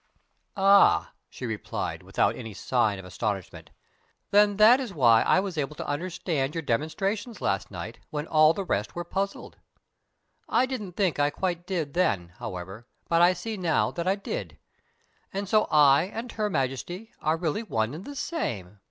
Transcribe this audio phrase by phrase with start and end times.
[0.57, 3.69] "Ah!" she replied, without any sign of astonishment.
[4.31, 8.51] "Then that is why I was able to understand your demonstrations last night when all
[8.55, 9.57] the rest were puzzled.
[10.49, 14.57] I didn't think I quite did then, however, but I see now that I did.
[15.31, 18.79] And so I and Her Majesty are really one and the same!